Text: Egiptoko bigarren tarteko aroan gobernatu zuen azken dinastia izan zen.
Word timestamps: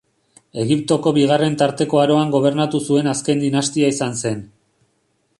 Egiptoko 0.61 1.11
bigarren 1.17 1.57
tarteko 1.61 2.01
aroan 2.03 2.33
gobernatu 2.35 2.81
zuen 2.93 3.11
azken 3.11 3.43
dinastia 3.45 3.91
izan 3.97 4.17
zen. 4.23 4.41